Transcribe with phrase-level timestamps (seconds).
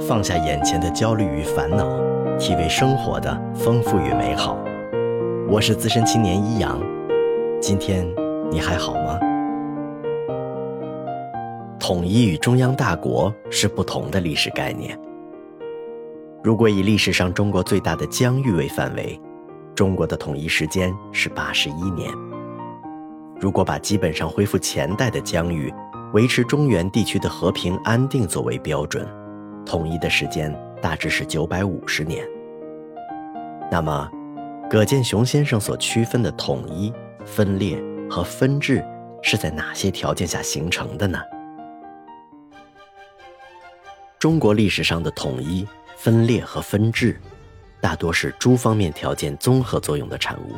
[0.00, 1.88] 放下眼前的焦虑与烦恼，
[2.38, 4.58] 体味生活的丰富与美好。
[5.48, 6.78] 我是资深青年一阳，
[7.60, 8.06] 今天
[8.50, 9.18] 你还好吗？
[11.80, 14.98] 统一与中央大国是不同的历史概念。
[16.42, 19.18] 如果以历史上中国最大的疆域为范围，
[19.74, 22.12] 中国的统一时间是八十一年。
[23.40, 25.72] 如果把基本上恢复前代的疆域，
[26.12, 29.06] 维持中原地区的和平安定作为标准，
[29.66, 32.24] 统一的时间大致是九百五十年。
[33.70, 34.08] 那么，
[34.70, 36.92] 葛剑雄先生所区分的统一、
[37.24, 38.82] 分裂和分治，
[39.22, 41.20] 是在哪些条件下形成的呢？
[44.18, 47.20] 中国历史上的统一、分裂和分治，
[47.80, 50.54] 大多是诸方面条件综合作用的产物。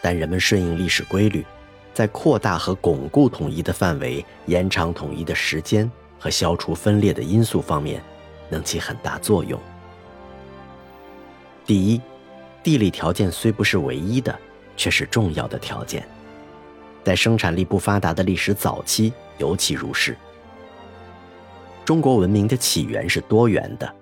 [0.00, 1.44] 但人们顺应历史规律，
[1.92, 5.90] 在扩大和巩固统一的范围、延长统一的时间
[6.24, 8.02] 和消除分裂的因素方面，
[8.48, 9.60] 能起很大作用。
[11.66, 12.00] 第一，
[12.62, 14.34] 地理条件虽不是唯一的，
[14.74, 16.02] 却是重要的条件。
[17.04, 20.16] 在生产力不发达的历史早期，尤其如是。
[21.84, 23.94] 中国文明的起源是多元的，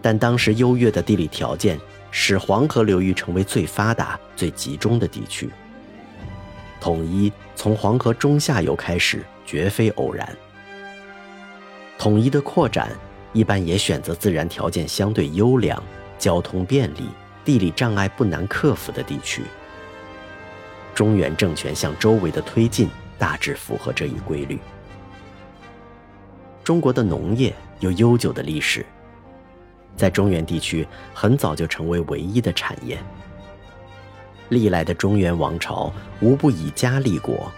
[0.00, 1.78] 但当时优越的地理条件。
[2.18, 5.50] 使黄河流域成为最发达、最集中的地区。
[6.80, 10.34] 统一从黄河中下游开始，绝非偶然。
[11.98, 12.90] 统一的扩展
[13.32, 15.82] 一般也选择自然条件相对优良、
[16.18, 17.08] 交通便利、
[17.44, 19.42] 地理障碍不难克服的地区。
[20.94, 24.58] 中原政权向周围的推进大致符合这一规律。
[26.64, 28.84] 中国的农业有悠久的历史。
[29.96, 32.98] 在中原地区，很早就成为唯一的产业。
[34.50, 37.50] 历来的中原王朝无不以家立国，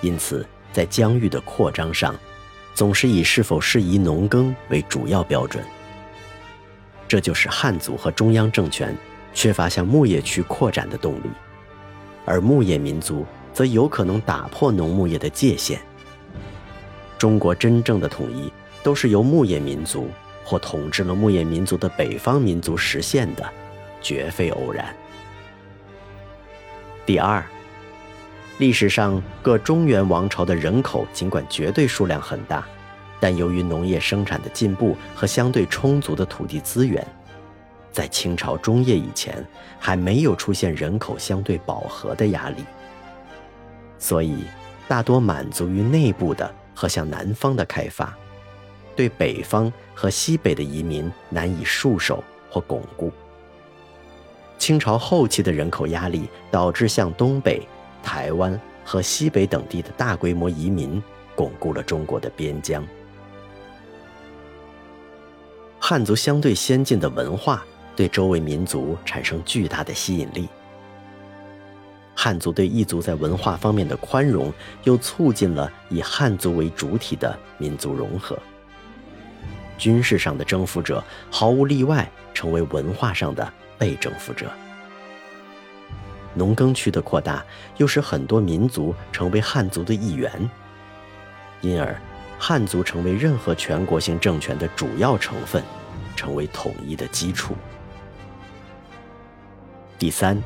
[0.00, 2.14] 因此在疆域的扩张上，
[2.74, 5.64] 总是以是否适宜农耕为主要标准。
[7.08, 8.94] 这就是汉族和中央政权
[9.32, 11.30] 缺乏向牧业区扩展的动力，
[12.24, 15.80] 而牧业民族则有可能打破农牧业的界限。
[17.16, 20.10] 中国真正的统一，都是由牧业民族。
[20.46, 23.50] 或统治了牧业民族的北方民族实现的，
[24.02, 24.94] 绝非偶然。
[27.06, 27.42] 第二，
[28.58, 32.64] 历史上各中原王朝的人口尽管绝对数量很大，
[33.18, 37.04] 但由于农业生产的进步和相对充足的土地资源，
[37.90, 39.44] 在清朝中叶以前
[39.78, 42.64] 还没有出现人口相对饱和的压力，
[43.98, 44.44] 所以
[44.86, 48.14] 大多满足于内部的和向南方的开发。
[48.94, 53.10] 对北方和西北的移民难以束手或巩固。
[54.56, 57.66] 清朝后期的人口压力导致向东北、
[58.04, 61.02] 台湾和西北等地的大规模移民，
[61.34, 62.86] 巩固了中国的边疆。
[65.80, 67.64] 汉族相对先进的文化
[67.96, 70.48] 对周围民族产生巨大的吸引力。
[72.14, 74.52] 汉族对异族在文化方面的宽容，
[74.84, 78.38] 又促进了以汉族为主体的民族融合。
[79.76, 84.50] 军事上的征服者毫无例外成为文化上的被征服者。
[86.34, 87.44] 农耕区的扩大
[87.76, 90.50] 又使很多民族成为汉族的一员，
[91.60, 91.98] 因而
[92.38, 95.62] 汉族成为任何全国性政权的主要成分，
[96.16, 97.54] 成为统一的基础。
[99.98, 100.42] 第三，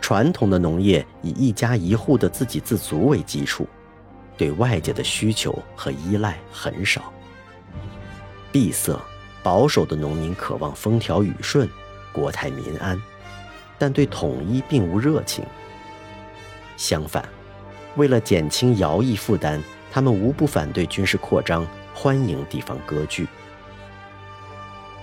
[0.00, 3.68] 传统的农业以一家一户的自给自足为基础，
[4.36, 7.12] 对外界的需求和依赖很少。
[8.52, 8.98] 闭塞、
[9.42, 11.68] 保守的农民渴望风调雨顺、
[12.12, 12.98] 国泰民安，
[13.78, 15.44] 但对统一并无热情。
[16.76, 17.28] 相反，
[17.96, 19.62] 为了减轻徭役负担，
[19.92, 23.26] 他们无不反对军事扩张，欢迎地方割据。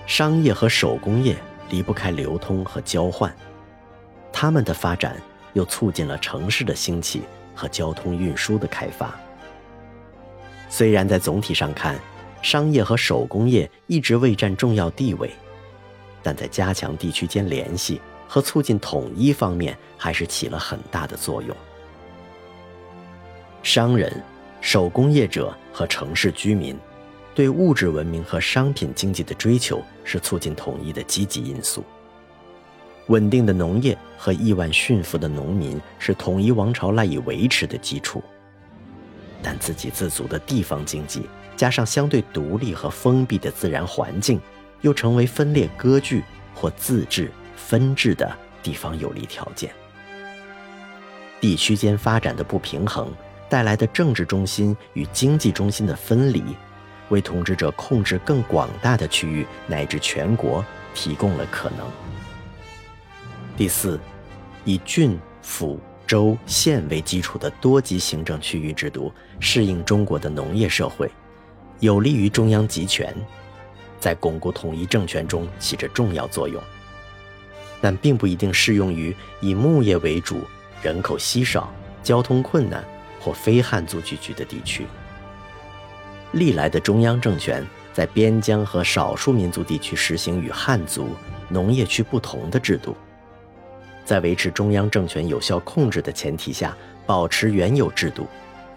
[0.06, 1.36] 商业和手工业
[1.70, 3.34] 离不开流通和交换，
[4.32, 5.16] 他们的发展
[5.54, 7.22] 又促进了城市的兴起
[7.54, 9.14] 和交通运输的开发。
[10.68, 11.98] 虽然在总体上看，
[12.42, 15.30] 商业和手工业一直未占重要地位，
[16.22, 18.00] 但在加强地区间联系
[18.32, 21.54] 和促进统一方面还是起了很大的作用。
[23.62, 24.10] 商人、
[24.62, 26.74] 手工业者和城市居民
[27.34, 31.84] 对物质文明和商品经济的追求是促进统一的积极因素。
[33.08, 38.24] 稳定的农业和亿万驯服的农民是统一王朝赖以维持的基础，
[39.42, 41.28] 但自给自足的地方经济。
[41.54, 44.40] 加上相对独立和封闭的自然环境，
[44.80, 46.24] 又成为分裂割据
[46.54, 47.30] 或自治
[47.66, 48.30] 分治的
[48.62, 49.72] 地方有利条件。
[51.40, 53.12] 地区间发展的不平衡
[53.48, 56.42] 带来的政治中心与经济中心的分离，
[57.08, 60.64] 为统治者控制更广大的区域乃至全国
[60.94, 61.90] 提供了可能。
[63.56, 63.98] 第四，
[64.64, 71.10] 以郡、府、州、县为基础的多级行政区域制度适应中国的农业社会，
[71.80, 73.14] 有利于中央集权，
[73.98, 76.62] 在巩固统一政权中起着重要作用。
[77.82, 80.42] 但并不一定适用于以牧业为主、
[80.80, 81.70] 人口稀少、
[82.02, 82.82] 交通困难
[83.20, 84.86] 或非汉族聚居的地区。
[86.30, 91.08] 历来的中央政权在边疆和少数民族地区实行与汉族
[91.48, 92.96] 农业区不同的制度，
[94.04, 96.74] 在维持中央政权有效控制的前提下，
[97.04, 98.26] 保持原有制度，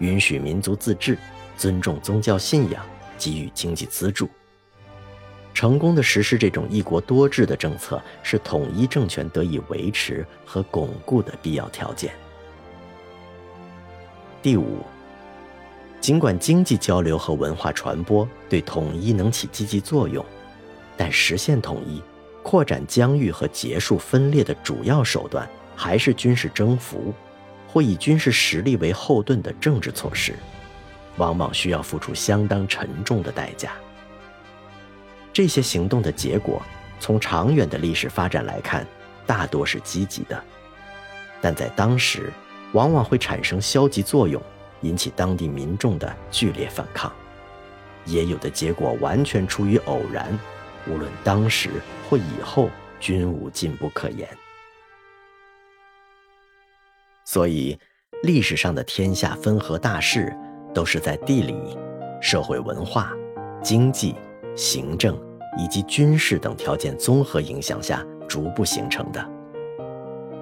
[0.00, 1.16] 允许民族自治，
[1.56, 2.84] 尊重宗教信仰，
[3.16, 4.28] 给予经济资助。
[5.56, 12.12] 成功的实施这种一国多制的政策，是统一政权得以维持和巩固的必要条件。
[14.42, 14.80] 第五，
[15.98, 20.22] 尽管经济交流和文化传播对统一能起积极作用，
[20.94, 22.02] 但实现统一、
[22.42, 27.14] 扩展疆域和结束分裂的主要手段，还是军事征服
[27.66, 30.34] 或以军事实力为后盾的政治措施，
[31.16, 33.72] 往往需要付出相当沉重的代价。
[35.36, 36.62] 这些行动的结果，
[36.98, 38.86] 从长远的历史发展来看，
[39.26, 40.44] 大多是积极的，
[41.42, 42.32] 但在当时，
[42.72, 44.42] 往往会产生消极作用，
[44.80, 47.10] 引起当地民众的剧烈反抗；
[48.06, 50.26] 也有的结果完全出于偶然，
[50.88, 51.68] 无论当时
[52.08, 54.26] 或以后，均无进步可言。
[57.26, 57.78] 所以，
[58.22, 60.34] 历史上的天下分合大势，
[60.74, 61.76] 都是在地理、
[62.22, 63.12] 社会、文化、
[63.62, 64.14] 经济。
[64.56, 65.16] 行政
[65.58, 69.24] 以及军事等条件综合影响下逐步形成的。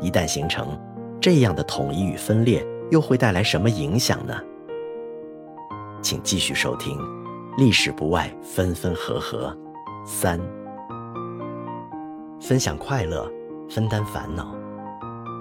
[0.01, 0.79] 一旦形成，
[1.21, 4.35] 这样的统一与分裂又会带来什么影响呢？
[6.01, 6.99] 请继续收听
[7.57, 9.57] 《历史不外分分合合》
[10.07, 10.39] 三，
[12.41, 13.31] 分享快乐，
[13.71, 14.55] 分担烦恼。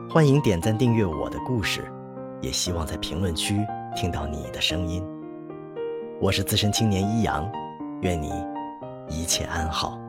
[0.09, 1.83] 欢迎点赞订阅我的故事，
[2.39, 3.59] 也希望在评论区
[3.95, 5.03] 听到你的声音。
[6.21, 7.45] 我是资深青年一阳，
[8.01, 8.52] 愿你。
[9.13, 10.02] 一切安好。